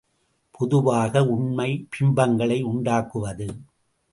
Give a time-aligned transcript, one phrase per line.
[0.51, 3.47] பொதுவாக உண்மை பிம்பங்களை உண்டாக்குவது.